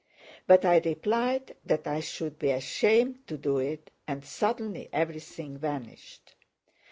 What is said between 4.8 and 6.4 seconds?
everything vanished.